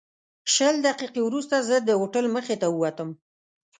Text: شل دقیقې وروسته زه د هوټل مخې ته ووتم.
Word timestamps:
شل 0.53 0.75
دقیقې 0.87 1.21
وروسته 1.23 1.55
زه 1.69 1.75
د 1.81 1.89
هوټل 1.99 2.25
مخې 2.35 2.55
ته 2.61 2.67
ووتم. 2.69 3.09